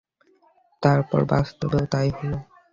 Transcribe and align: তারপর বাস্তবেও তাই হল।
তারপর 0.83 1.21
বাস্তবেও 1.31 1.83
তাই 1.93 2.09
হল। 2.17 2.31